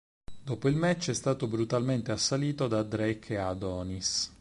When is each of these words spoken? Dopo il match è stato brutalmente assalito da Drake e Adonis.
Dopo 0.41 0.67
il 0.67 0.75
match 0.75 1.11
è 1.11 1.13
stato 1.13 1.45
brutalmente 1.45 2.11
assalito 2.11 2.67
da 2.67 2.81
Drake 2.81 3.33
e 3.33 3.37
Adonis. 3.37 4.33